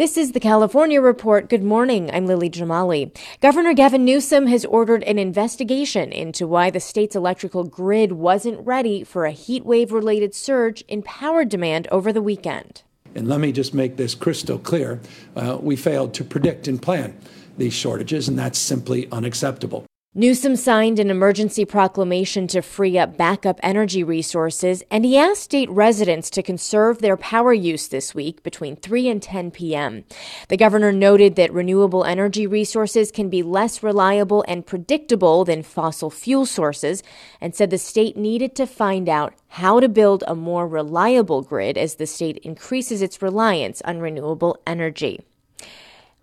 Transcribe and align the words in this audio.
This 0.00 0.16
is 0.16 0.32
the 0.32 0.40
California 0.40 0.98
Report. 0.98 1.50
Good 1.50 1.62
morning. 1.62 2.10
I'm 2.10 2.24
Lily 2.24 2.48
Jamali. 2.48 3.14
Governor 3.42 3.74
Gavin 3.74 4.02
Newsom 4.02 4.46
has 4.46 4.64
ordered 4.64 5.02
an 5.02 5.18
investigation 5.18 6.10
into 6.10 6.46
why 6.46 6.70
the 6.70 6.80
state's 6.80 7.14
electrical 7.14 7.64
grid 7.64 8.12
wasn't 8.12 8.66
ready 8.66 9.04
for 9.04 9.26
a 9.26 9.30
heat 9.30 9.62
wave 9.62 9.92
related 9.92 10.34
surge 10.34 10.80
in 10.88 11.02
power 11.02 11.44
demand 11.44 11.86
over 11.92 12.14
the 12.14 12.22
weekend. 12.22 12.82
And 13.14 13.28
let 13.28 13.40
me 13.40 13.52
just 13.52 13.74
make 13.74 13.98
this 13.98 14.14
crystal 14.14 14.58
clear. 14.58 15.00
Uh, 15.36 15.58
we 15.60 15.76
failed 15.76 16.14
to 16.14 16.24
predict 16.24 16.66
and 16.66 16.80
plan 16.80 17.14
these 17.58 17.74
shortages, 17.74 18.26
and 18.26 18.38
that's 18.38 18.58
simply 18.58 19.06
unacceptable. 19.12 19.84
Newsom 20.12 20.56
signed 20.56 20.98
an 20.98 21.08
emergency 21.08 21.64
proclamation 21.64 22.48
to 22.48 22.62
free 22.62 22.98
up 22.98 23.16
backup 23.16 23.60
energy 23.62 24.02
resources, 24.02 24.82
and 24.90 25.04
he 25.04 25.16
asked 25.16 25.42
state 25.42 25.70
residents 25.70 26.30
to 26.30 26.42
conserve 26.42 26.98
their 26.98 27.16
power 27.16 27.52
use 27.52 27.86
this 27.86 28.12
week 28.12 28.42
between 28.42 28.74
3 28.74 29.08
and 29.08 29.22
10 29.22 29.52
p.m. 29.52 30.02
The 30.48 30.56
governor 30.56 30.90
noted 30.90 31.36
that 31.36 31.52
renewable 31.52 32.04
energy 32.04 32.44
resources 32.44 33.12
can 33.12 33.30
be 33.30 33.44
less 33.44 33.84
reliable 33.84 34.44
and 34.48 34.66
predictable 34.66 35.44
than 35.44 35.62
fossil 35.62 36.10
fuel 36.10 36.44
sources, 36.44 37.04
and 37.40 37.54
said 37.54 37.70
the 37.70 37.78
state 37.78 38.16
needed 38.16 38.56
to 38.56 38.66
find 38.66 39.08
out 39.08 39.34
how 39.46 39.78
to 39.78 39.88
build 39.88 40.24
a 40.26 40.34
more 40.34 40.66
reliable 40.66 41.40
grid 41.40 41.78
as 41.78 41.94
the 41.94 42.06
state 42.08 42.38
increases 42.38 43.00
its 43.00 43.22
reliance 43.22 43.80
on 43.82 44.00
renewable 44.00 44.58
energy. 44.66 45.20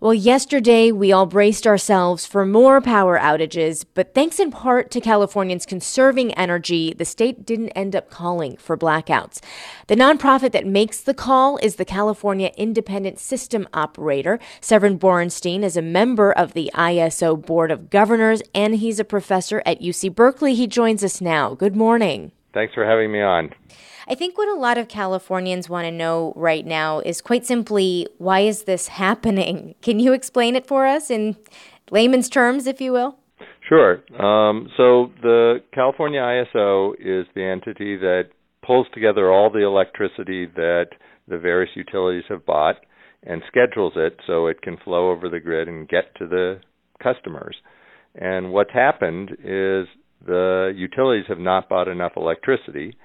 Well, 0.00 0.14
yesterday 0.14 0.92
we 0.92 1.10
all 1.10 1.26
braced 1.26 1.66
ourselves 1.66 2.24
for 2.24 2.46
more 2.46 2.80
power 2.80 3.18
outages, 3.18 3.84
but 3.94 4.14
thanks 4.14 4.38
in 4.38 4.52
part 4.52 4.92
to 4.92 5.00
Californians 5.00 5.66
conserving 5.66 6.32
energy, 6.34 6.94
the 6.94 7.04
state 7.04 7.44
didn't 7.44 7.70
end 7.70 7.96
up 7.96 8.08
calling 8.08 8.56
for 8.58 8.78
blackouts. 8.78 9.40
The 9.88 9.96
nonprofit 9.96 10.52
that 10.52 10.68
makes 10.68 11.00
the 11.00 11.14
call 11.14 11.56
is 11.56 11.76
the 11.76 11.84
California 11.84 12.52
Independent 12.56 13.18
System 13.18 13.66
Operator. 13.74 14.38
Severin 14.60 15.00
Borenstein 15.00 15.64
is 15.64 15.76
a 15.76 15.82
member 15.82 16.30
of 16.30 16.52
the 16.52 16.70
ISO 16.76 17.34
Board 17.34 17.72
of 17.72 17.90
Governors, 17.90 18.40
and 18.54 18.76
he's 18.76 19.00
a 19.00 19.04
professor 19.04 19.64
at 19.66 19.80
UC 19.80 20.14
Berkeley. 20.14 20.54
He 20.54 20.68
joins 20.68 21.02
us 21.02 21.20
now. 21.20 21.54
Good 21.54 21.74
morning. 21.74 22.30
Thanks 22.54 22.72
for 22.72 22.84
having 22.84 23.10
me 23.10 23.20
on. 23.20 23.52
I 24.10 24.14
think 24.14 24.38
what 24.38 24.48
a 24.48 24.54
lot 24.54 24.78
of 24.78 24.88
Californians 24.88 25.68
want 25.68 25.84
to 25.84 25.90
know 25.90 26.32
right 26.34 26.64
now 26.64 27.00
is 27.00 27.20
quite 27.20 27.44
simply 27.44 28.08
why 28.16 28.40
is 28.40 28.62
this 28.62 28.88
happening? 29.04 29.74
Can 29.82 30.00
you 30.00 30.12
explain 30.14 30.56
it 30.56 30.66
for 30.66 30.86
us 30.86 31.10
in 31.10 31.36
layman's 31.90 32.30
terms, 32.30 32.66
if 32.66 32.80
you 32.80 32.92
will? 32.92 33.18
Sure. 33.68 34.02
Um, 34.18 34.68
so 34.78 35.12
the 35.20 35.62
California 35.74 36.20
ISO 36.20 36.94
is 36.94 37.26
the 37.34 37.44
entity 37.44 37.96
that 37.98 38.30
pulls 38.66 38.86
together 38.94 39.30
all 39.30 39.50
the 39.50 39.64
electricity 39.64 40.46
that 40.56 40.86
the 41.28 41.36
various 41.36 41.70
utilities 41.76 42.24
have 42.30 42.46
bought 42.46 42.76
and 43.24 43.42
schedules 43.46 43.92
it 43.96 44.18
so 44.26 44.46
it 44.46 44.62
can 44.62 44.78
flow 44.78 45.10
over 45.10 45.28
the 45.28 45.40
grid 45.40 45.68
and 45.68 45.86
get 45.86 46.14
to 46.16 46.26
the 46.26 46.60
customers. 47.02 47.56
And 48.14 48.52
what's 48.52 48.72
happened 48.72 49.32
is 49.44 49.86
the 50.24 50.72
utilities 50.74 51.26
have 51.28 51.38
not 51.38 51.68
bought 51.68 51.88
enough 51.88 52.12
electricity 52.16 52.96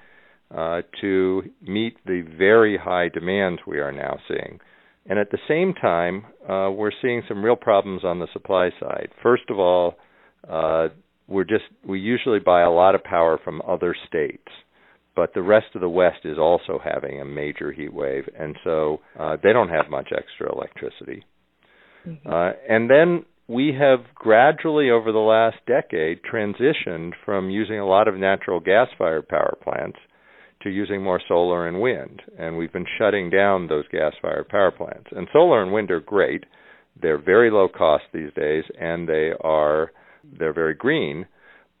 uh, 0.50 0.82
to 1.00 1.42
meet 1.62 1.96
the 2.06 2.22
very 2.36 2.76
high 2.76 3.08
demands 3.08 3.60
we 3.66 3.78
are 3.78 3.92
now 3.92 4.18
seeing. 4.28 4.60
And 5.06 5.18
at 5.18 5.30
the 5.30 5.38
same 5.46 5.74
time, 5.74 6.24
uh, 6.48 6.70
we're 6.70 6.92
seeing 7.02 7.22
some 7.28 7.44
real 7.44 7.56
problems 7.56 8.04
on 8.04 8.20
the 8.20 8.28
supply 8.32 8.70
side. 8.80 9.08
First 9.22 9.44
of 9.50 9.58
all, 9.58 9.96
uh, 10.48 10.88
we're 11.26 11.44
just 11.44 11.64
we 11.86 12.00
usually 12.00 12.38
buy 12.38 12.62
a 12.62 12.70
lot 12.70 12.94
of 12.94 13.02
power 13.04 13.38
from 13.42 13.62
other 13.66 13.94
states, 14.06 14.48
but 15.16 15.32
the 15.34 15.42
rest 15.42 15.66
of 15.74 15.80
the 15.80 15.88
West 15.88 16.20
is 16.24 16.38
also 16.38 16.80
having 16.82 17.20
a 17.20 17.24
major 17.24 17.72
heat 17.72 17.92
wave, 17.92 18.24
and 18.38 18.56
so 18.64 19.00
uh, 19.18 19.36
they 19.42 19.52
don't 19.52 19.70
have 19.70 19.90
much 19.90 20.08
extra 20.16 20.52
electricity. 20.52 21.24
Mm-hmm. 22.06 22.30
Uh, 22.30 22.50
and 22.68 22.90
then 22.90 23.24
we 23.46 23.74
have 23.78 24.00
gradually, 24.14 24.90
over 24.90 25.12
the 25.12 25.18
last 25.18 25.56
decade, 25.66 26.20
transitioned 26.22 27.12
from 27.24 27.50
using 27.50 27.78
a 27.78 27.86
lot 27.86 28.08
of 28.08 28.16
natural 28.16 28.60
gas-fired 28.60 29.28
power 29.28 29.56
plants 29.62 29.98
to 30.64 30.70
using 30.70 31.02
more 31.02 31.20
solar 31.28 31.68
and 31.68 31.80
wind. 31.80 32.22
And 32.38 32.56
we've 32.56 32.72
been 32.72 32.86
shutting 32.98 33.30
down 33.30 33.68
those 33.68 33.84
gas 33.92 34.14
fired 34.20 34.48
power 34.48 34.72
plants. 34.72 35.10
And 35.12 35.28
solar 35.32 35.62
and 35.62 35.72
wind 35.72 35.90
are 35.90 36.00
great. 36.00 36.44
They're 37.00 37.18
very 37.18 37.50
low 37.50 37.68
cost 37.68 38.04
these 38.12 38.32
days 38.34 38.64
and 38.80 39.08
they 39.08 39.32
are 39.40 39.92
they're 40.38 40.54
very 40.54 40.74
green, 40.74 41.26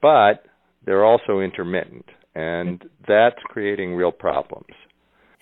but 0.02 0.44
they're 0.84 1.04
also 1.04 1.40
intermittent 1.40 2.04
and 2.34 2.84
that's 3.08 3.40
creating 3.44 3.94
real 3.94 4.12
problems. 4.12 4.74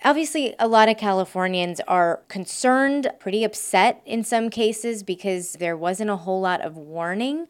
Obviously, 0.05 0.53
a 0.59 0.67
lot 0.67 0.89
of 0.89 0.97
Californians 0.97 1.79
are 1.87 2.21
concerned, 2.27 3.09
pretty 3.19 3.45
upset 3.45 4.01
in 4.05 4.23
some 4.23 4.49
cases 4.49 5.01
because 5.01 5.53
there 5.53 5.77
wasn't 5.77 6.09
a 6.09 6.17
whole 6.17 6.41
lot 6.41 6.59
of 6.59 6.75
warning 6.75 7.47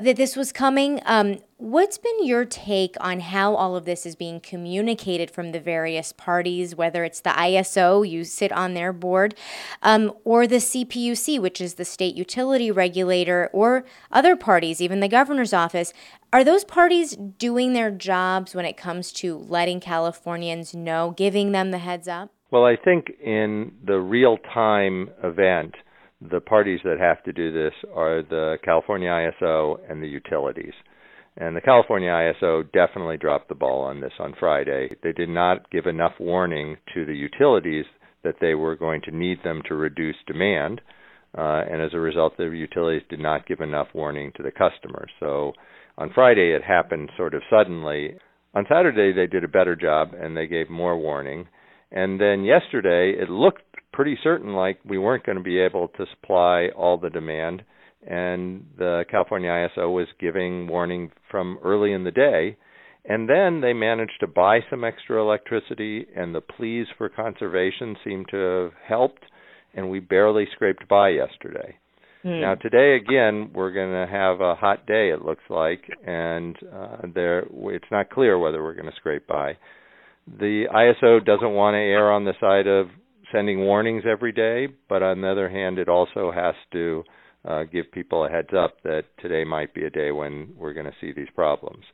that 0.00 0.16
this 0.16 0.36
was 0.36 0.52
coming. 0.52 1.00
Um, 1.06 1.38
what's 1.56 1.98
been 1.98 2.24
your 2.24 2.44
take 2.44 2.96
on 3.00 3.20
how 3.20 3.54
all 3.54 3.76
of 3.76 3.84
this 3.84 4.04
is 4.04 4.16
being 4.16 4.40
communicated 4.40 5.30
from 5.30 5.52
the 5.52 5.60
various 5.60 6.12
parties, 6.12 6.74
whether 6.74 7.04
it's 7.04 7.20
the 7.20 7.30
ISO, 7.30 8.08
you 8.08 8.24
sit 8.24 8.50
on 8.52 8.74
their 8.74 8.92
board, 8.92 9.34
um, 9.82 10.12
or 10.24 10.46
the 10.46 10.56
CPUC, 10.56 11.40
which 11.40 11.60
is 11.60 11.74
the 11.74 11.84
state 11.84 12.16
utility 12.16 12.70
regulator, 12.70 13.48
or 13.52 13.84
other 14.10 14.34
parties, 14.34 14.80
even 14.80 15.00
the 15.00 15.08
governor's 15.08 15.52
office? 15.52 15.92
Are 16.32 16.42
those 16.42 16.64
parties 16.64 17.16
doing 17.16 17.72
their 17.72 17.92
jobs 17.92 18.54
when 18.54 18.64
it 18.64 18.76
comes 18.76 19.12
to 19.12 19.38
letting 19.38 19.78
Californians 19.78 20.74
know, 20.74 21.14
giving 21.16 21.52
them 21.52 21.70
the 21.70 21.78
heads 21.78 22.08
up? 22.08 22.30
Well, 22.50 22.64
I 22.64 22.76
think 22.76 23.10
in 23.20 23.72
the 23.84 24.00
real 24.00 24.38
time 24.38 25.10
event, 25.22 25.74
the 26.30 26.40
parties 26.40 26.80
that 26.84 26.98
have 26.98 27.22
to 27.24 27.32
do 27.32 27.52
this 27.52 27.74
are 27.94 28.22
the 28.22 28.56
California 28.64 29.08
ISO 29.08 29.78
and 29.88 30.02
the 30.02 30.08
utilities. 30.08 30.72
And 31.36 31.56
the 31.56 31.60
California 31.60 32.10
ISO 32.10 32.62
definitely 32.72 33.16
dropped 33.16 33.48
the 33.48 33.54
ball 33.54 33.82
on 33.82 34.00
this 34.00 34.12
on 34.20 34.34
Friday. 34.38 34.90
They 35.02 35.12
did 35.12 35.28
not 35.28 35.70
give 35.70 35.86
enough 35.86 36.12
warning 36.20 36.76
to 36.94 37.04
the 37.04 37.14
utilities 37.14 37.86
that 38.22 38.36
they 38.40 38.54
were 38.54 38.76
going 38.76 39.02
to 39.02 39.16
need 39.16 39.38
them 39.42 39.60
to 39.68 39.74
reduce 39.74 40.16
demand. 40.26 40.80
Uh, 41.36 41.62
and 41.68 41.82
as 41.82 41.92
a 41.92 41.98
result, 41.98 42.36
the 42.36 42.44
utilities 42.44 43.02
did 43.10 43.18
not 43.18 43.46
give 43.46 43.60
enough 43.60 43.88
warning 43.92 44.30
to 44.36 44.42
the 44.42 44.52
customers. 44.52 45.10
So 45.18 45.52
on 45.98 46.12
Friday, 46.14 46.52
it 46.54 46.62
happened 46.62 47.10
sort 47.16 47.34
of 47.34 47.42
suddenly. 47.50 48.16
On 48.54 48.64
Saturday, 48.68 49.12
they 49.12 49.26
did 49.26 49.42
a 49.42 49.48
better 49.48 49.74
job 49.74 50.12
and 50.18 50.36
they 50.36 50.46
gave 50.46 50.70
more 50.70 50.96
warning. 50.96 51.48
And 51.90 52.20
then 52.20 52.44
yesterday, 52.44 53.12
it 53.20 53.28
looked 53.28 53.62
pretty 53.94 54.18
certain 54.22 54.52
like 54.52 54.78
we 54.84 54.98
weren't 54.98 55.24
going 55.24 55.38
to 55.38 55.44
be 55.44 55.58
able 55.58 55.88
to 55.88 56.04
supply 56.12 56.68
all 56.76 56.98
the 56.98 57.10
demand 57.10 57.62
and 58.06 58.66
the 58.76 59.04
California 59.10 59.48
ISO 59.48 59.92
was 59.92 60.08
giving 60.20 60.66
warning 60.66 61.10
from 61.30 61.58
early 61.64 61.92
in 61.92 62.04
the 62.04 62.10
day. 62.10 62.56
And 63.06 63.28
then 63.28 63.60
they 63.60 63.72
managed 63.72 64.18
to 64.20 64.26
buy 64.26 64.60
some 64.70 64.82
extra 64.82 65.20
electricity, 65.20 66.06
and 66.16 66.34
the 66.34 66.40
pleas 66.40 66.86
for 66.96 67.08
conservation 67.10 67.96
seemed 68.02 68.26
to 68.30 68.36
have 68.36 68.72
helped, 68.86 69.24
and 69.74 69.90
we 69.90 70.00
barely 70.00 70.46
scraped 70.54 70.88
by 70.88 71.10
yesterday. 71.10 71.76
Hmm. 72.22 72.40
Now 72.40 72.54
today 72.54 72.96
again 72.96 73.50
we're 73.54 73.72
going 73.72 73.92
to 73.92 74.10
have 74.10 74.40
a 74.40 74.54
hot 74.54 74.86
day 74.86 75.10
it 75.10 75.22
looks 75.22 75.42
like 75.50 75.82
and 76.06 76.56
uh 76.74 76.96
there 77.14 77.44
it's 77.64 77.84
not 77.90 78.08
clear 78.08 78.38
whether 78.38 78.62
we're 78.62 78.72
going 78.72 78.90
to 78.90 78.96
scrape 78.96 79.26
by. 79.26 79.58
The 80.26 80.64
ISO 80.74 81.22
doesn't 81.22 81.52
want 81.52 81.74
to 81.74 81.78
err 81.78 82.10
on 82.10 82.24
the 82.24 82.32
side 82.40 82.66
of 82.66 82.86
sending 83.34 83.60
warnings 83.60 84.04
every 84.10 84.32
day, 84.32 84.68
but 84.88 85.02
on 85.02 85.20
the 85.20 85.30
other 85.30 85.48
hand 85.48 85.78
it 85.78 85.88
also 85.88 86.30
has 86.30 86.54
to 86.72 87.02
uh, 87.44 87.64
give 87.64 87.90
people 87.92 88.24
a 88.24 88.30
heads 88.30 88.50
up 88.56 88.80
that 88.84 89.02
today 89.20 89.44
might 89.44 89.74
be 89.74 89.84
a 89.84 89.90
day 89.90 90.10
when 90.10 90.54
we're 90.56 90.72
going 90.72 90.86
to 90.86 90.92
see 91.00 91.12
these 91.12 91.28
problems. 91.34 91.84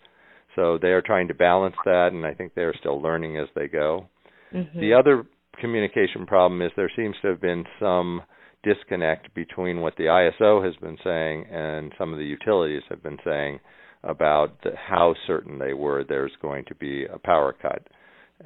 So 0.56 0.78
they 0.80 0.88
are 0.88 1.02
trying 1.02 1.28
to 1.28 1.34
balance 1.34 1.76
that, 1.84 2.10
and 2.12 2.26
I 2.26 2.34
think 2.34 2.54
they're 2.54 2.74
still 2.78 3.00
learning 3.00 3.38
as 3.38 3.48
they 3.54 3.68
go. 3.68 4.08
Mm-hmm. 4.52 4.80
The 4.80 4.94
other 4.94 5.24
communication 5.60 6.26
problem 6.26 6.62
is 6.62 6.70
there 6.76 6.90
seems 6.96 7.16
to 7.22 7.28
have 7.28 7.40
been 7.40 7.64
some 7.78 8.22
disconnect 8.62 9.34
between 9.34 9.80
what 9.80 9.96
the 9.96 10.04
ISO 10.04 10.64
has 10.64 10.74
been 10.76 10.98
saying 11.02 11.46
and 11.50 11.92
some 11.98 12.12
of 12.12 12.18
the 12.18 12.24
utilities 12.24 12.82
have 12.88 13.02
been 13.02 13.18
saying 13.24 13.58
about 14.02 14.62
the, 14.62 14.70
how 14.76 15.14
certain 15.26 15.58
they 15.58 15.72
were 15.72 16.04
there's 16.04 16.32
going 16.42 16.64
to 16.66 16.74
be 16.74 17.04
a 17.06 17.18
power 17.18 17.54
cut. 17.60 17.86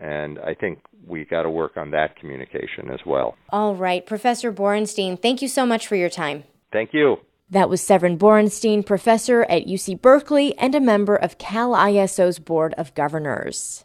And 0.00 0.38
I 0.40 0.54
think 0.54 0.80
we 1.06 1.24
got 1.24 1.42
to 1.42 1.50
work 1.50 1.76
on 1.76 1.90
that 1.90 2.16
communication 2.16 2.90
as 2.90 3.00
well. 3.06 3.36
All 3.50 3.74
right. 3.74 4.04
Professor 4.04 4.52
Borenstein, 4.52 5.20
thank 5.20 5.42
you 5.42 5.48
so 5.48 5.64
much 5.66 5.86
for 5.86 5.96
your 5.96 6.10
time. 6.10 6.44
Thank 6.72 6.90
you. 6.92 7.16
That 7.50 7.68
was 7.68 7.82
Severin 7.82 8.18
Borenstein, 8.18 8.84
professor 8.84 9.44
at 9.44 9.66
UC 9.66 10.00
Berkeley 10.00 10.56
and 10.58 10.74
a 10.74 10.80
member 10.80 11.14
of 11.14 11.38
Cal 11.38 11.74
ISO's 11.74 12.38
Board 12.38 12.74
of 12.78 12.94
Governors. 12.94 13.84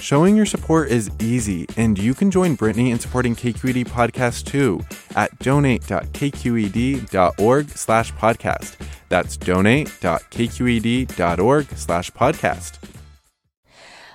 Showing 0.00 0.34
your 0.34 0.46
support 0.46 0.88
is 0.88 1.10
easy, 1.20 1.66
and 1.76 1.98
you 1.98 2.14
can 2.14 2.30
join 2.30 2.54
Brittany 2.54 2.90
in 2.90 2.98
supporting 2.98 3.36
KQED 3.36 3.86
Podcast 3.88 4.46
too 4.46 4.80
at 5.14 5.38
donate.kqed.org 5.40 7.68
slash 7.68 8.14
podcast. 8.14 8.76
That's 9.10 9.36
donate.kqed.org 9.36 11.66
slash 11.76 12.10
podcast. 12.12 12.78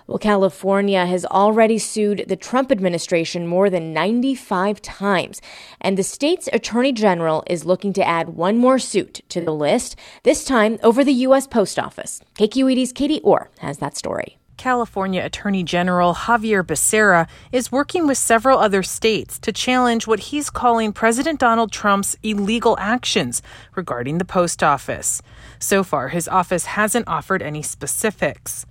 Well, 0.08 0.18
California 0.18 1.06
has 1.06 1.24
already 1.26 1.78
sued 1.78 2.26
the 2.28 2.36
Trump 2.36 2.72
administration 2.72 3.46
more 3.46 3.70
than 3.70 3.94
95 3.94 4.82
times, 4.82 5.40
and 5.82 5.96
the 5.98 6.04
state's 6.04 6.50
attorney 6.52 6.94
general 6.94 7.44
is 7.48 7.64
looking 7.64 7.94
to 7.94 8.04
add 8.04 8.30
one 8.30 8.58
more 8.58 8.80
suit 8.80 9.22
to 9.30 9.40
the 9.40 9.54
list, 9.54 9.96
this 10.24 10.46
time 10.46 10.80
over 10.82 11.04
the 11.04 11.14
U.S. 11.14 11.46
Post 11.46 11.78
Office. 11.78 12.22
KQED's 12.40 12.92
Katie 12.92 13.22
Orr 13.22 13.52
has 13.60 13.78
that 13.78 13.96
story. 13.96 14.40
California 14.58 15.24
Attorney 15.24 15.64
General 15.64 16.14
Xavier 16.14 16.64
Becerra 16.64 17.28
is 17.52 17.72
working 17.72 18.08
with 18.08 18.18
several 18.18 18.60
other 18.60 18.84
states 18.84 19.38
to 19.40 19.52
challenge 19.52 20.08
what 20.08 20.32
he's 20.32 20.50
calling 20.50 20.94
President 20.94 21.40
Donald 21.40 21.72
Trump's 21.72 22.18
illegal 22.24 22.78
actions 22.80 23.42
regarding 23.76 24.18
the 24.18 24.26
post 24.26 24.64
office. 24.64 25.22
So 25.60 25.84
far, 25.84 26.10
his 26.10 26.28
office 26.28 26.66
hasn't 26.66 27.08
offered 27.08 27.42
any 27.42 27.62
specifics. 27.62 28.66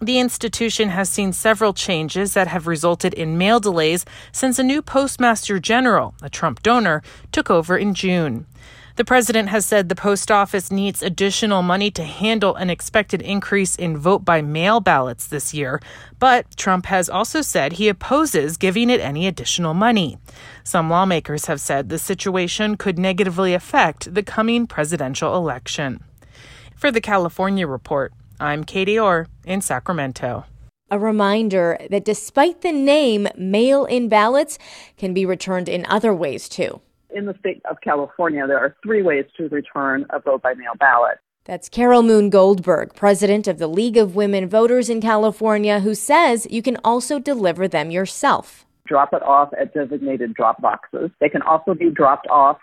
The 0.00 0.18
institution 0.18 0.88
has 0.90 1.08
seen 1.08 1.32
several 1.32 1.72
changes 1.72 2.34
that 2.34 2.48
have 2.48 2.66
resulted 2.66 3.14
in 3.14 3.38
mail 3.38 3.60
delays 3.60 4.04
since 4.32 4.58
a 4.58 4.64
new 4.64 4.82
postmaster 4.82 5.58
general, 5.58 6.14
a 6.22 6.28
Trump 6.28 6.62
donor, 6.62 7.02
took 7.32 7.50
over 7.50 7.76
in 7.76 7.94
June. 7.94 8.46
The 9.00 9.04
president 9.06 9.48
has 9.48 9.64
said 9.64 9.88
the 9.88 9.94
post 9.94 10.30
office 10.30 10.70
needs 10.70 11.02
additional 11.02 11.62
money 11.62 11.90
to 11.92 12.04
handle 12.04 12.54
an 12.56 12.68
expected 12.68 13.22
increase 13.22 13.74
in 13.74 13.96
vote 13.96 14.26
by 14.26 14.42
mail 14.42 14.78
ballots 14.78 15.26
this 15.26 15.54
year, 15.54 15.80
but 16.18 16.54
Trump 16.54 16.84
has 16.84 17.08
also 17.08 17.40
said 17.40 17.72
he 17.72 17.88
opposes 17.88 18.58
giving 18.58 18.90
it 18.90 19.00
any 19.00 19.26
additional 19.26 19.72
money. 19.72 20.18
Some 20.64 20.90
lawmakers 20.90 21.46
have 21.46 21.62
said 21.62 21.88
the 21.88 21.98
situation 21.98 22.76
could 22.76 22.98
negatively 22.98 23.54
affect 23.54 24.12
the 24.12 24.22
coming 24.22 24.66
presidential 24.66 25.34
election. 25.34 26.04
For 26.76 26.90
the 26.90 27.00
California 27.00 27.66
Report, 27.66 28.12
I'm 28.38 28.64
Katie 28.64 28.98
Orr 28.98 29.28
in 29.46 29.62
Sacramento. 29.62 30.44
A 30.90 30.98
reminder 30.98 31.78
that 31.88 32.04
despite 32.04 32.60
the 32.60 32.70
name, 32.70 33.28
mail 33.34 33.86
in 33.86 34.10
ballots 34.10 34.58
can 34.98 35.14
be 35.14 35.24
returned 35.24 35.70
in 35.70 35.86
other 35.86 36.12
ways 36.12 36.50
too 36.50 36.82
in 37.14 37.26
the 37.26 37.34
state 37.38 37.62
of 37.70 37.80
California, 37.82 38.46
there 38.46 38.58
are 38.58 38.76
three 38.82 39.02
ways 39.02 39.24
to 39.36 39.48
return 39.48 40.06
a 40.10 40.20
vote 40.20 40.42
by 40.42 40.54
mail 40.54 40.72
ballot. 40.78 41.18
That's 41.44 41.68
Carol 41.68 42.02
Moon 42.02 42.30
Goldberg, 42.30 42.94
president 42.94 43.48
of 43.48 43.58
the 43.58 43.66
League 43.66 43.96
of 43.96 44.14
Women 44.14 44.48
Voters 44.48 44.88
in 44.88 45.00
California, 45.00 45.80
who 45.80 45.94
says 45.94 46.46
you 46.50 46.62
can 46.62 46.76
also 46.84 47.18
deliver 47.18 47.66
them 47.66 47.90
yourself. 47.90 48.66
Drop 48.86 49.12
it 49.12 49.22
off 49.22 49.50
at 49.58 49.72
designated 49.72 50.34
drop 50.34 50.60
boxes. 50.60 51.10
They 51.20 51.28
can 51.28 51.42
also 51.42 51.74
be 51.74 51.90
dropped 51.90 52.26
off 52.28 52.58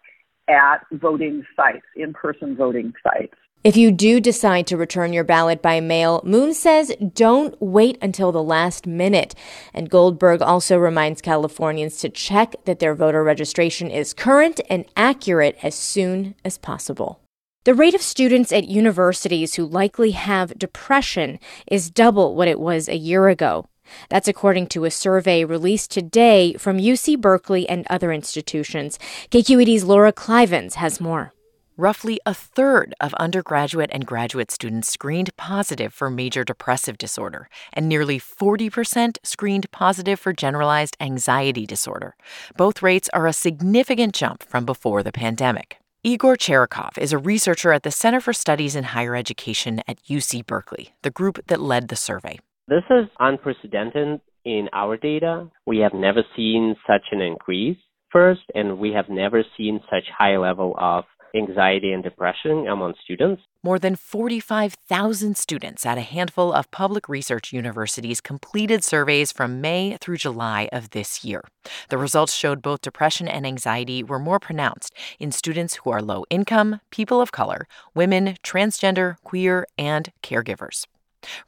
at 0.47 0.85
voting 0.91 1.43
sites, 1.55 1.85
in 1.95 2.13
person 2.13 2.55
voting 2.55 2.93
sites. 3.03 3.35
If 3.67 3.75
you 3.75 3.91
do 3.91 4.21
decide 4.21 4.65
to 4.67 4.77
return 4.77 5.11
your 5.11 5.25
ballot 5.25 5.61
by 5.61 5.81
mail, 5.81 6.21
Moon 6.23 6.53
says 6.53 6.95
don't 7.13 7.53
wait 7.61 7.97
until 8.01 8.31
the 8.31 8.41
last 8.41 8.87
minute. 8.87 9.35
And 9.73 9.89
Goldberg 9.89 10.41
also 10.41 10.77
reminds 10.77 11.21
Californians 11.21 11.97
to 11.97 12.07
check 12.07 12.55
that 12.63 12.79
their 12.79 12.95
voter 12.95 13.25
registration 13.25 13.91
is 13.91 14.13
current 14.13 14.61
and 14.69 14.85
accurate 14.95 15.57
as 15.61 15.75
soon 15.75 16.35
as 16.45 16.57
possible. 16.57 17.19
The 17.65 17.73
rate 17.73 17.93
of 17.93 18.01
students 18.01 18.53
at 18.53 18.69
universities 18.69 19.55
who 19.55 19.65
likely 19.65 20.11
have 20.11 20.57
depression 20.57 21.37
is 21.69 21.89
double 21.89 22.35
what 22.35 22.47
it 22.47 22.61
was 22.61 22.87
a 22.87 22.95
year 22.95 23.27
ago. 23.27 23.67
That's 24.07 24.29
according 24.29 24.67
to 24.67 24.85
a 24.85 24.91
survey 24.91 25.43
released 25.43 25.91
today 25.91 26.53
from 26.53 26.77
UC 26.77 27.19
Berkeley 27.19 27.67
and 27.67 27.85
other 27.89 28.13
institutions. 28.13 28.97
KQED's 29.29 29.83
Laura 29.83 30.13
Klivans 30.13 30.75
has 30.75 31.01
more. 31.01 31.33
Roughly 31.79 32.19
a 32.25 32.33
third 32.33 32.95
of 32.99 33.13
undergraduate 33.19 33.91
and 33.93 34.03
graduate 34.03 34.49
students 34.49 34.91
screened 34.91 35.29
positive 35.37 35.93
for 35.93 36.09
major 36.09 36.43
depressive 36.43 36.97
disorder, 36.97 37.49
and 37.71 37.87
nearly 37.87 38.19
40% 38.19 39.19
screened 39.21 39.69
positive 39.69 40.19
for 40.19 40.33
generalized 40.33 40.97
anxiety 40.99 41.67
disorder. 41.67 42.15
Both 42.57 42.81
rates 42.81 43.11
are 43.13 43.27
a 43.27 43.33
significant 43.33 44.15
jump 44.15 44.41
from 44.41 44.65
before 44.65 45.03
the 45.03 45.11
pandemic. 45.11 45.77
Igor 46.01 46.35
Chirikov 46.35 46.97
is 46.97 47.13
a 47.13 47.19
researcher 47.19 47.71
at 47.71 47.83
the 47.83 47.91
Center 47.91 48.21
for 48.21 48.33
Studies 48.33 48.75
in 48.75 48.83
Higher 48.83 49.15
Education 49.15 49.83
at 49.87 50.01
UC 50.09 50.47
Berkeley, 50.47 50.95
the 51.03 51.11
group 51.11 51.39
that 51.45 51.61
led 51.61 51.89
the 51.89 51.95
survey. 51.95 52.39
This 52.67 52.85
is 52.89 53.05
unprecedented 53.19 54.19
in 54.45 54.67
our 54.73 54.97
data. 54.97 55.51
We 55.67 55.77
have 55.79 55.93
never 55.93 56.23
seen 56.35 56.75
such 56.87 57.03
an 57.11 57.21
increase 57.21 57.77
first, 58.11 58.41
and 58.55 58.79
we 58.79 58.93
have 58.93 59.09
never 59.09 59.43
seen 59.55 59.79
such 59.91 60.05
high 60.17 60.37
level 60.37 60.75
of 60.79 61.03
anxiety 61.37 61.91
and 61.91 62.03
depression 62.03 62.67
among 62.67 62.95
students. 63.03 63.41
More 63.63 63.79
than 63.79 63.95
45,000 63.95 65.37
students 65.37 65.85
at 65.85 65.97
a 65.97 66.01
handful 66.01 66.51
of 66.51 66.71
public 66.71 67.07
research 67.07 67.53
universities 67.53 68.21
completed 68.21 68.83
surveys 68.83 69.31
from 69.31 69.61
May 69.61 69.97
through 70.01 70.17
July 70.17 70.69
of 70.71 70.91
this 70.91 71.23
year. 71.23 71.43
The 71.89 71.97
results 71.97 72.33
showed 72.33 72.61
both 72.61 72.81
depression 72.81 73.27
and 73.27 73.45
anxiety 73.45 74.03
were 74.03 74.19
more 74.19 74.39
pronounced 74.39 74.93
in 75.19 75.31
students 75.31 75.75
who 75.75 75.91
are 75.91 76.01
low 76.01 76.25
income, 76.29 76.81
people 76.91 77.21
of 77.21 77.31
color, 77.31 77.67
women, 77.93 78.37
transgender, 78.43 79.15
queer, 79.23 79.65
and 79.77 80.11
caregivers. 80.23 80.85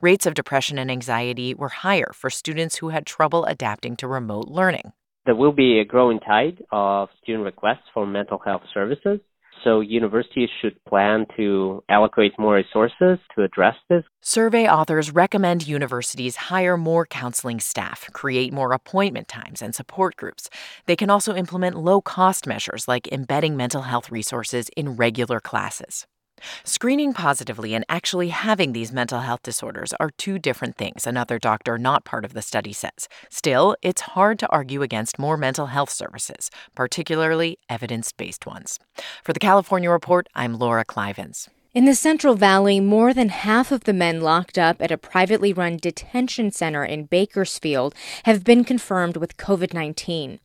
Rates 0.02 0.26
of 0.26 0.34
depression 0.34 0.78
and 0.78 0.92
anxiety 0.92 1.54
were 1.54 1.70
higher 1.70 2.12
for 2.14 2.30
students 2.30 2.78
who 2.78 2.90
had 2.90 3.06
trouble 3.06 3.46
adapting 3.46 3.96
to 3.98 4.08
remote 4.08 4.48
learning. 4.48 4.94
There 5.26 5.36
will 5.36 5.52
be 5.52 5.80
a 5.80 5.86
growing 5.86 6.20
tide 6.20 6.64
of 6.72 7.10
student 7.22 7.46
requests 7.46 7.88
for 7.94 8.08
mental 8.08 8.40
health 8.40 8.64
services. 8.74 9.20
So 9.64 9.82
universities 9.82 10.50
should 10.62 10.84
plan 10.86 11.26
to 11.38 11.84
allocate 11.90 12.38
more 12.38 12.56
resources 12.56 13.20
to 13.36 13.44
address 13.44 13.76
this. 13.90 14.04
Survey 14.22 14.68
authors 14.68 15.12
recommend 15.12 15.68
universities 15.68 16.36
hire 16.36 16.78
more 16.78 17.06
counseling 17.06 17.60
staff, 17.60 18.10
create 18.14 18.54
more 18.54 18.74
appointment 18.74 19.28
times 19.28 19.62
and 19.62 19.74
support 19.76 20.16
groups. 20.16 20.50
They 20.86 20.96
can 20.96 21.10
also 21.10 21.36
implement 21.36 21.78
low 21.78 22.02
cost 22.02 22.48
measures 22.48 22.88
like 22.88 23.12
embedding 23.12 23.58
mental 23.58 23.84
health 23.84 24.12
resources 24.12 24.70
in 24.76 24.96
regular 24.96 25.40
classes. 25.40 26.06
Screening 26.64 27.14
positively 27.14 27.74
and 27.74 27.86
actually 27.90 28.30
having 28.30 28.74
these 28.74 28.92
mental 28.92 29.20
health 29.20 29.44
disorders 29.44 29.94
are 30.00 30.12
two 30.18 30.40
different 30.40 30.78
things, 30.78 31.06
another 31.06 31.40
doctor 31.40 31.78
not 31.78 32.06
part 32.06 32.26
of 32.26 32.34
the 32.34 32.42
study 32.42 32.74
says. 32.74 33.08
Still, 33.30 33.76
it's 33.82 34.02
hard 34.02 34.40
to 34.40 34.50
argue 34.50 34.82
against 34.82 35.20
more 35.20 35.38
mental 35.38 35.68
health 35.68 35.90
services, 35.90 36.50
particularly 36.76 37.60
evidence 37.70 38.12
based 38.12 38.46
ones. 38.46 38.80
For 39.24 39.34
the 39.34 39.40
California 39.40 39.90
Report, 39.90 40.28
I'm 40.36 40.58
Laura 40.58 40.86
Klivans. 40.86 41.50
In 41.72 41.86
the 41.86 41.94
Central 41.94 42.34
Valley, 42.34 42.80
more 42.80 43.14
than 43.14 43.30
half 43.30 43.72
of 43.72 43.84
the 43.84 43.94
men 43.94 44.22
locked 44.22 44.58
up 44.58 44.82
at 44.82 44.90
a 44.90 44.98
privately 44.98 45.54
run 45.54 45.78
detention 45.78 46.50
center 46.50 46.84
in 46.84 47.06
Bakersfield 47.06 47.94
have 48.24 48.44
been 48.44 48.64
confirmed 48.64 49.18
with 49.18 49.38
COVID 49.38 49.72
19. 49.72 50.40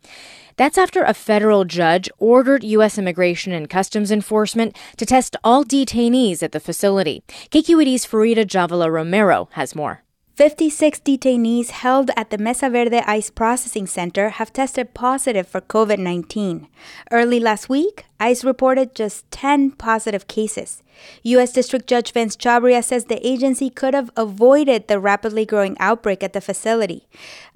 That's 0.57 0.77
after 0.77 1.03
a 1.03 1.15
federal 1.15 1.65
judge 1.65 2.11
ordered 2.19 2.63
U.S. 2.63 2.99
Immigration 2.99 3.55
and 3.55 3.71
Customs 3.71 4.13
Enforcement 4.13 4.77
to 4.99 5.07
test 5.07 5.35
all 5.43 5.65
detainees 5.65 6.43
at 6.43 6.53
the 6.53 6.61
facility. 6.61 7.25
KQED's 7.51 8.05
Farida 8.05 8.45
Jhabvala 8.45 8.93
Romero 8.93 9.49
has 9.53 9.75
more. 9.75 10.03
56 10.35 10.99
detainees 10.99 11.71
held 11.71 12.11
at 12.17 12.31
the 12.31 12.39
Mesa 12.39 12.69
Verde 12.69 12.99
ICE 13.07 13.31
Processing 13.31 13.87
Center 13.87 14.31
have 14.31 14.53
tested 14.53 14.93
positive 14.93 15.47
for 15.47 15.61
COVID 15.61 15.99
19. 15.99 16.67
Early 17.13 17.39
last 17.39 17.69
week, 17.69 18.05
ICE 18.25 18.43
reported 18.43 18.95
just 18.95 19.31
10 19.33 19.73
positive 19.73 20.27
cases. 20.29 20.83
U.S. 21.25 21.53
District 21.53 21.87
Judge 21.87 22.11
Vince 22.13 22.39
Chhabria 22.39 22.83
says 22.83 23.05
the 23.05 23.27
agency 23.27 23.69
could 23.69 23.93
have 23.93 24.11
avoided 24.17 24.89
the 24.89 24.99
rapidly 24.99 25.45
growing 25.45 25.77
outbreak 25.79 26.23
at 26.23 26.33
the 26.33 26.41
facility. 26.41 27.07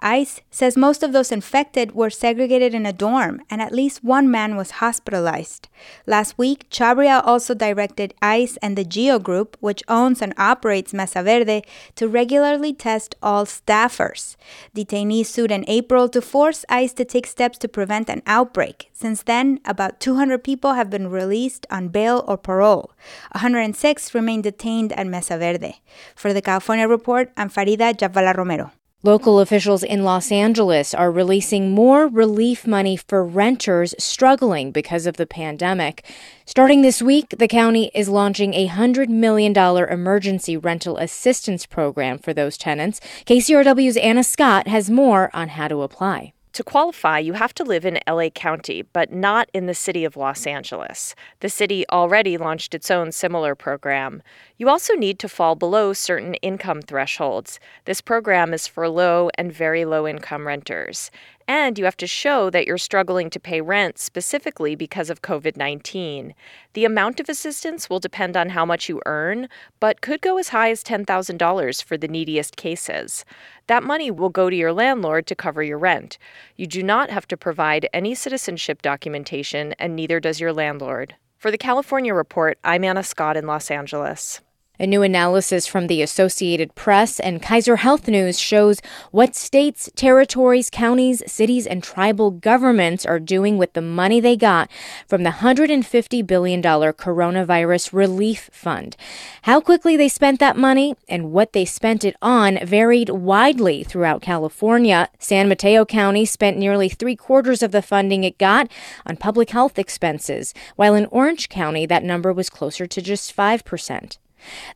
ICE 0.01 0.43
says 0.51 0.77
most 0.77 1.03
of 1.03 1.13
those 1.13 1.33
infected 1.33 1.93
were 1.93 2.11
segregated 2.11 2.75
in 2.75 2.85
a 2.85 2.93
dorm, 2.93 3.41
and 3.49 3.63
at 3.63 3.73
least 3.73 4.05
one 4.05 4.31
man 4.31 4.57
was 4.57 4.83
hospitalized. 4.83 5.69
Last 6.07 6.37
week, 6.37 6.69
Chhabria 6.69 7.23
also 7.25 7.55
directed 7.55 8.13
ICE 8.21 8.59
and 8.59 8.77
the 8.77 8.85
GEO 8.85 9.19
Group, 9.19 9.57
which 9.61 9.83
owns 9.89 10.21
and 10.21 10.35
operates 10.37 10.93
Mesa 10.93 11.23
Verde, 11.23 11.63
to 11.95 12.09
regularly 12.09 12.75
test 12.75 13.15
all 13.23 13.47
staffers. 13.47 14.37
Detainees 14.77 15.27
sued 15.27 15.51
in 15.51 15.65
April 15.67 16.11
to 16.11 16.21
force 16.21 16.67
ICE 16.69 16.93
to 16.93 17.07
take 17.07 17.27
steps 17.27 17.57
to 17.57 17.69
prevent 17.69 18.11
an 18.11 18.21
outbreak. 18.27 18.88
Since 19.01 19.23
then, 19.23 19.61
about 19.65 20.01
200 20.01 20.43
people 20.43 20.73
have 20.73 20.91
been 20.91 21.09
released 21.09 21.69
on 21.71 21.87
bail 21.87 22.25
or 22.27 22.37
parole. 22.37 22.91
106 23.31 24.13
remain 24.13 24.43
detained 24.43 24.93
at 24.95 25.07
Mesa 25.07 25.39
Verde. 25.39 25.81
For 26.17 26.33
the 26.33 26.43
California 26.43 26.89
Report, 26.89 27.31
I'm 27.37 27.49
Farida 27.49 27.95
Jhabvala 27.97 28.37
Romero. 28.37 28.73
Local 29.05 29.39
officials 29.39 29.85
in 29.85 30.03
Los 30.03 30.33
Angeles 30.33 30.95
are 30.95 31.13
releasing 31.13 31.71
more 31.71 32.09
relief 32.09 32.67
money 32.67 32.97
for 32.97 33.25
renters 33.25 33.95
struggling 34.01 34.73
because 34.73 35.07
of 35.07 35.17
the 35.17 35.29
pandemic. 35.29 36.05
Starting 36.45 36.83
this 36.83 37.01
week, 37.01 37.37
the 37.39 37.47
county 37.47 37.93
is 37.95 38.09
launching 38.09 38.53
a 38.55 38.67
$100 38.67 39.09
million 39.09 39.57
emergency 39.57 40.57
rental 40.57 40.97
assistance 40.97 41.67
program 41.67 42.19
for 42.19 42.35
those 42.35 42.59
tenants. 42.59 42.99
KCRW's 43.27 43.97
Anna 43.97 44.25
Scott 44.25 44.67
has 44.67 44.91
more 44.91 45.31
on 45.33 45.51
how 45.51 45.69
to 45.69 45.83
apply. 45.83 46.33
To 46.59 46.65
qualify, 46.65 47.21
you 47.21 47.35
have 47.35 47.55
to 47.55 47.63
live 47.63 47.85
in 47.85 48.01
LA 48.09 48.31
County, 48.31 48.83
but 48.83 49.13
not 49.13 49.49
in 49.55 49.67
the 49.67 49.75
city 49.75 50.05
of 50.05 50.17
Los 50.17 50.45
Angeles. 50.45 51.15
The 51.39 51.49
city 51.49 51.85
already 51.89 52.37
launched 52.37 52.75
its 52.75 52.91
own 52.91 53.13
similar 53.13 53.55
program. 53.55 54.25
You 54.57 54.69
also 54.69 54.95
need 54.95 55.21
to 55.21 55.29
fall 55.29 55.55
below 55.55 55.93
certain 55.93 56.35
income 56.43 56.83
thresholds. 56.83 57.61
This 57.85 58.01
program 58.01 58.53
is 58.53 58.67
for 58.67 58.89
low 58.89 59.31
and 59.37 59.53
very 59.53 59.85
low 59.85 60.05
income 60.05 60.49
renters. 60.49 61.13
And 61.51 61.79
you 61.79 61.87
have 61.87 61.97
to 61.97 62.07
show 62.07 62.51
that 62.51 62.67
you're 62.67 62.77
struggling 62.77 63.31
to 63.31 63.41
pay 63.41 63.63
rent 63.63 63.99
specifically 63.99 64.77
because 64.77 65.09
of 65.09 65.23
COVID 65.23 65.57
19. 65.57 66.35
The 66.75 66.85
amount 66.85 67.21
of 67.21 67.29
assistance 67.31 67.89
will 67.89 68.01
depend 68.01 68.37
on 68.37 68.51
how 68.51 68.67
much 68.67 68.91
you 68.91 69.01
earn, 69.07 69.49
but 69.81 70.03
could 70.03 70.21
go 70.21 70.37
as 70.37 70.51
high 70.51 70.71
as 70.71 70.85
$10,000 70.85 71.83
for 71.83 71.97
the 71.97 72.07
neediest 72.07 72.57
cases. 72.57 73.25
That 73.67 73.83
money 73.83 74.11
will 74.11 74.29
go 74.29 74.51
to 74.51 74.57
your 74.57 74.75
landlord 74.75 75.27
to 75.29 75.35
cover 75.35 75.63
your 75.63 75.79
rent. 75.79 76.19
You 76.57 76.67
do 76.67 76.83
not 76.83 77.09
have 77.09 77.27
to 77.29 77.37
provide 77.37 77.89
any 77.95 78.15
citizenship 78.15 78.83
documentation, 78.83 79.73
and 79.79 79.97
neither 79.97 80.21
does 80.21 80.41
your 80.41 80.53
landlord. 80.53 81.15
For 81.39 81.51
the 81.51 81.57
California 81.57 82.13
Report, 82.13 82.59
I'm 82.63 82.85
Anna 82.85 83.03
Scott 83.03 83.39
in 83.39 83.47
Los 83.47 83.71
Angeles. 83.71 84.43
A 84.81 84.87
new 84.87 85.03
analysis 85.03 85.67
from 85.67 85.89
the 85.89 86.03
Associated 86.03 86.77
Press 86.77 87.19
and 87.19 87.43
Kaiser 87.43 87.77
Health 87.77 88.07
News 88.07 88.39
shows 88.39 88.81
what 89.11 89.35
states, 89.35 89.91
territories, 89.97 90.71
counties, 90.71 91.21
cities, 91.27 91.67
and 91.67 91.83
tribal 91.83 92.31
governments 92.31 93.05
are 93.05 93.19
doing 93.19 93.59
with 93.59 93.73
the 93.73 93.83
money 93.83 94.21
they 94.21 94.37
got 94.37 94.71
from 95.09 95.25
the 95.25 95.31
$150 95.31 96.25
billion 96.25 96.63
coronavirus 96.63 97.93
relief 97.93 98.51
fund. 98.53 98.97
How 99.43 99.61
quickly 99.61 99.97
they 99.97 100.09
spent 100.09 100.39
that 100.39 100.57
money 100.57 100.95
and 101.09 101.33
what 101.33 101.55
they 101.55 101.65
spent 101.65 102.05
it 102.05 102.15
on 102.23 102.65
varied 102.65 103.09
widely 103.09 103.83
throughout 103.83 104.23
California. 104.23 105.09
San 105.19 105.49
Mateo 105.49 105.85
County 105.85 106.25
spent 106.25 106.57
nearly 106.57 106.89
three 106.89 107.17
quarters 107.17 107.65
of 107.65 107.73
the 107.73 107.83
funding 107.83 108.23
it 108.23 108.39
got 108.39 108.71
on 109.05 109.17
public 109.17 109.51
health 109.51 109.77
expenses, 109.77 110.55
while 110.77 110.95
in 110.95 111.07
Orange 111.07 111.49
County, 111.49 111.85
that 111.85 112.05
number 112.05 112.33
was 112.33 112.49
closer 112.49 112.87
to 112.87 113.03
just 113.03 113.37
5%. 113.37 114.19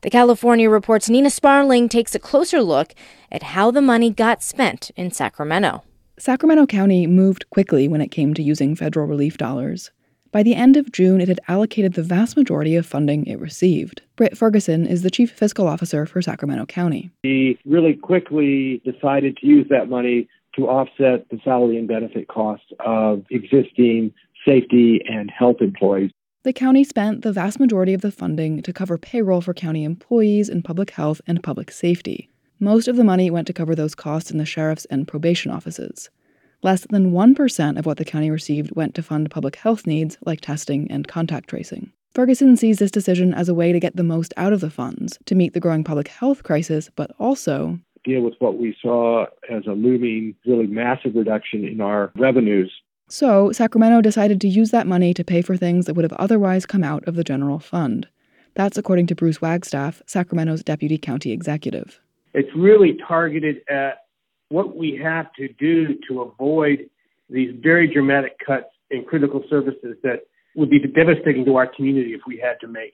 The 0.01 0.09
California 0.09 0.69
Report's 0.69 1.09
Nina 1.09 1.29
Sparling 1.29 1.89
takes 1.89 2.15
a 2.15 2.19
closer 2.19 2.61
look 2.61 2.93
at 3.31 3.43
how 3.43 3.71
the 3.71 3.81
money 3.81 4.09
got 4.09 4.43
spent 4.43 4.91
in 4.95 5.11
Sacramento. 5.11 5.83
Sacramento 6.17 6.67
County 6.67 7.07
moved 7.07 7.49
quickly 7.49 7.87
when 7.87 8.01
it 8.01 8.09
came 8.11 8.33
to 8.33 8.43
using 8.43 8.75
federal 8.75 9.07
relief 9.07 9.37
dollars. 9.37 9.91
By 10.31 10.41
the 10.41 10.55
end 10.55 10.77
of 10.77 10.91
June, 10.91 11.21
it 11.21 11.27
had 11.27 11.39
allocated 11.47 11.93
the 11.93 12.01
vast 12.01 12.35
majority 12.35 12.75
of 12.75 12.87
funding 12.87 13.25
it 13.27 13.39
received. 13.39 14.01
Britt 14.15 14.35
Ferguson 14.35 14.87
is 14.87 15.03
the 15.03 15.11
chief 15.11 15.31
fiscal 15.31 15.67
officer 15.67 16.07
for 16.07 16.23
Sacramento 16.23 16.65
County. 16.65 17.11
We 17.23 17.59
really 17.65 17.93
quickly 17.93 18.81
decided 18.83 19.37
to 19.37 19.45
use 19.45 19.67
that 19.69 19.89
money 19.89 20.27
to 20.55 20.67
offset 20.67 21.29
the 21.29 21.39
salary 21.43 21.77
and 21.77 21.87
benefit 21.87 22.27
costs 22.27 22.65
of 22.83 23.25
existing 23.29 24.11
safety 24.45 25.01
and 25.07 25.29
health 25.29 25.57
employees. 25.61 26.11
The 26.43 26.51
county 26.51 26.83
spent 26.83 27.21
the 27.21 27.31
vast 27.31 27.57
majority 27.57 27.93
of 27.93 28.01
the 28.01 28.11
funding 28.11 28.61
to 28.63 28.73
cover 28.73 28.97
payroll 28.97 29.39
for 29.39 29.53
county 29.53 29.85
employees 29.85 30.49
in 30.49 30.61
public 30.61 30.89
health 30.89 31.21
and 31.25 31.41
public 31.41 31.71
safety. 31.71 32.29
Most 32.59 32.89
of 32.89 32.97
the 32.97 33.03
money 33.05 33.31
went 33.31 33.47
to 33.47 33.53
cover 33.53 33.75
those 33.75 33.95
costs 33.95 34.29
in 34.29 34.39
the 34.39 34.45
sheriff's 34.45 34.83
and 34.85 35.07
probation 35.07 35.51
offices. 35.51 36.09
Less 36.61 36.85
than 36.89 37.13
1% 37.13 37.79
of 37.79 37.85
what 37.85 37.95
the 37.95 38.03
county 38.03 38.29
received 38.29 38.75
went 38.75 38.93
to 38.95 39.01
fund 39.01 39.31
public 39.31 39.55
health 39.55 39.87
needs 39.87 40.17
like 40.25 40.41
testing 40.41 40.91
and 40.91 41.07
contact 41.07 41.49
tracing. 41.49 41.93
Ferguson 42.13 42.57
sees 42.57 42.77
this 42.77 42.91
decision 42.91 43.33
as 43.33 43.47
a 43.47 43.53
way 43.53 43.71
to 43.71 43.79
get 43.79 43.95
the 43.95 44.03
most 44.03 44.33
out 44.35 44.51
of 44.51 44.59
the 44.59 44.69
funds 44.69 45.17
to 45.25 45.35
meet 45.35 45.53
the 45.53 45.61
growing 45.61 45.85
public 45.85 46.09
health 46.09 46.43
crisis, 46.43 46.89
but 46.97 47.11
also 47.19 47.79
deal 48.03 48.19
with 48.19 48.33
what 48.39 48.57
we 48.57 48.75
saw 48.81 49.25
as 49.49 49.65
a 49.65 49.71
looming, 49.71 50.35
really 50.45 50.67
massive 50.67 51.15
reduction 51.15 51.63
in 51.63 51.79
our 51.79 52.11
revenues 52.17 52.69
so, 53.09 53.51
Sacramento 53.51 54.01
decided 54.01 54.41
to 54.41 54.47
use 54.47 54.71
that 54.71 54.87
money 54.87 55.13
to 55.13 55.23
pay 55.23 55.41
for 55.41 55.55
things 55.55 55.85
that 55.85 55.93
would 55.93 56.03
have 56.03 56.13
otherwise 56.13 56.65
come 56.65 56.83
out 56.83 57.07
of 57.07 57.15
the 57.15 57.23
general 57.23 57.59
fund. 57.59 58.07
That's 58.55 58.77
according 58.77 59.07
to 59.07 59.15
Bruce 59.15 59.41
Wagstaff, 59.41 60.01
Sacramento's 60.05 60.63
deputy 60.63 60.97
county 60.97 61.31
executive. 61.31 61.99
It's 62.33 62.49
really 62.55 62.97
targeted 63.07 63.57
at 63.69 64.05
what 64.49 64.75
we 64.75 64.99
have 65.03 65.31
to 65.33 65.47
do 65.53 65.97
to 66.07 66.21
avoid 66.21 66.89
these 67.29 67.55
very 67.61 67.91
dramatic 67.91 68.37
cuts 68.45 68.67
in 68.91 69.03
critical 69.03 69.43
services 69.49 69.97
that 70.03 70.21
would 70.55 70.69
be 70.69 70.79
devastating 70.79 71.45
to 71.45 71.55
our 71.55 71.67
community 71.67 72.13
if 72.13 72.21
we 72.27 72.37
had 72.37 72.59
to 72.61 72.67
make. 72.67 72.93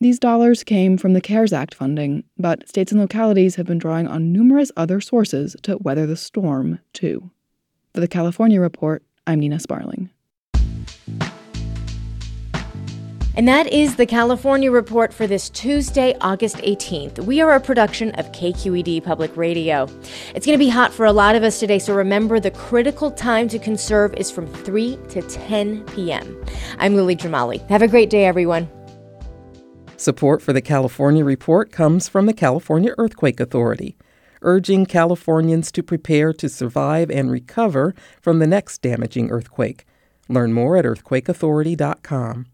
These 0.00 0.18
dollars 0.18 0.62
came 0.62 0.96
from 0.96 1.14
the 1.14 1.20
CARES 1.20 1.52
Act 1.52 1.74
funding, 1.74 2.22
but 2.36 2.68
states 2.68 2.92
and 2.92 3.00
localities 3.00 3.56
have 3.56 3.66
been 3.66 3.78
drawing 3.78 4.06
on 4.06 4.32
numerous 4.32 4.70
other 4.76 5.00
sources 5.00 5.56
to 5.62 5.78
weather 5.78 6.06
the 6.06 6.16
storm, 6.16 6.78
too. 6.92 7.30
For 7.94 8.00
the 8.00 8.06
California 8.06 8.60
Report, 8.60 9.02
I'm 9.28 9.40
Nina 9.40 9.60
Sparling. 9.60 10.08
And 13.36 13.46
that 13.46 13.66
is 13.66 13.96
the 13.96 14.06
California 14.06 14.70
Report 14.70 15.12
for 15.12 15.26
this 15.26 15.50
Tuesday, 15.50 16.16
August 16.22 16.56
18th. 16.56 17.18
We 17.18 17.42
are 17.42 17.52
a 17.52 17.60
production 17.60 18.10
of 18.12 18.32
KQED 18.32 19.04
Public 19.04 19.36
Radio. 19.36 19.86
It's 20.34 20.46
going 20.46 20.58
to 20.58 20.64
be 20.64 20.70
hot 20.70 20.94
for 20.94 21.04
a 21.04 21.12
lot 21.12 21.36
of 21.36 21.42
us 21.42 21.60
today, 21.60 21.78
so 21.78 21.94
remember 21.94 22.40
the 22.40 22.50
critical 22.50 23.10
time 23.10 23.48
to 23.48 23.58
conserve 23.58 24.14
is 24.14 24.30
from 24.30 24.46
3 24.46 24.98
to 25.10 25.20
10 25.20 25.84
p.m. 25.84 26.44
I'm 26.78 26.96
Lily 26.96 27.14
Jamali. 27.14 27.68
Have 27.68 27.82
a 27.82 27.88
great 27.88 28.08
day, 28.08 28.24
everyone. 28.24 28.66
Support 29.98 30.40
for 30.40 30.54
the 30.54 30.62
California 30.62 31.22
Report 31.22 31.70
comes 31.70 32.08
from 32.08 32.24
the 32.24 32.32
California 32.32 32.94
Earthquake 32.96 33.40
Authority, 33.40 33.98
urging 34.42 34.86
Californians 34.86 35.72
to 35.72 35.82
prepare 35.82 36.32
to 36.32 36.48
survive 36.48 37.10
and 37.10 37.30
recover 37.30 37.94
from 38.20 38.38
the 38.38 38.46
next 38.46 38.82
damaging 38.82 39.30
earthquake. 39.30 39.84
Learn 40.28 40.52
more 40.52 40.76
at 40.76 40.84
earthquakeauthority.com. 40.84 42.46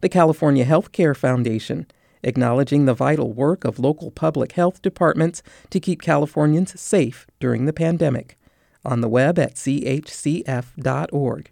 The 0.00 0.08
California 0.08 0.64
Healthcare 0.64 1.16
Foundation, 1.16 1.86
acknowledging 2.22 2.84
the 2.84 2.94
vital 2.94 3.32
work 3.32 3.64
of 3.64 3.78
local 3.78 4.10
public 4.10 4.52
health 4.52 4.82
departments 4.82 5.42
to 5.70 5.80
keep 5.80 6.02
Californians 6.02 6.80
safe 6.80 7.26
during 7.38 7.66
the 7.66 7.72
pandemic. 7.72 8.38
On 8.84 9.00
the 9.00 9.08
web 9.08 9.38
at 9.38 9.54
chcf.org. 9.54 11.50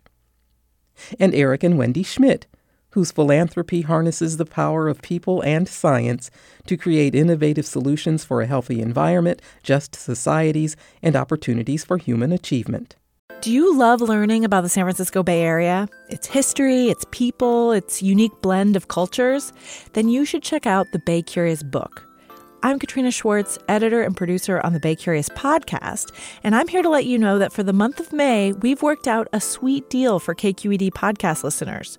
And 1.21 1.35
Eric 1.35 1.63
and 1.63 1.77
Wendy 1.77 2.03
Schmidt, 2.03 2.47
whose 2.91 3.13
philanthropy 3.13 3.83
harnesses 3.83 4.37
the 4.37 4.47
power 4.47 4.89
of 4.89 5.03
people 5.03 5.43
and 5.43 5.69
science 5.69 6.31
to 6.67 6.77
create 6.77 7.15
innovative 7.15 7.67
solutions 7.67 8.25
for 8.25 8.41
a 8.41 8.47
healthy 8.47 8.81
environment, 8.81 9.43
just 9.63 9.95
societies, 9.95 10.77
and 11.03 11.17
opportunities 11.17 11.85
for 11.85 11.99
human 11.99 12.33
achievement. 12.33 12.97
Do 13.43 13.53
you 13.53 13.77
love 13.77 14.01
learning 14.01 14.45
about 14.45 14.63
the 14.63 14.69
San 14.69 14.85
Francisco 14.85 15.23
Bay 15.23 15.43
Area, 15.43 15.89
its 16.09 16.27
history, 16.27 16.89
its 16.89 17.05
people, 17.11 17.71
its 17.71 18.03
unique 18.03 18.33
blend 18.41 18.77
of 18.77 18.89
cultures? 18.89 19.53
Then 19.93 20.09
you 20.09 20.25
should 20.25 20.43
check 20.43 20.67
out 20.67 20.87
the 20.93 20.99
Bay 21.01 21.23
Curious 21.23 21.63
book. 21.63 22.07
I'm 22.63 22.79
Katrina 22.79 23.11
Schwartz, 23.11 23.59
editor 23.69 24.03
and 24.03 24.17
producer 24.17 24.61
on 24.65 24.73
the 24.73 24.81
Bay 24.81 24.97
Curious 24.97 25.29
podcast, 25.29 26.13
and 26.43 26.57
I'm 26.57 26.67
here 26.67 26.83
to 26.83 26.89
let 26.89 27.05
you 27.05 27.19
know 27.19 27.39
that 27.39 27.53
for 27.53 27.63
the 27.63 27.73
month 27.73 28.01
of 28.01 28.13
May, 28.13 28.53
we've 28.53 28.83
worked 28.83 29.07
out 29.07 29.29
a 29.33 29.41
sweet 29.41 29.89
deal 29.91 30.19
for 30.19 30.35
KQED 30.35 30.91
podcast 30.91 31.45
listeners. 31.45 31.99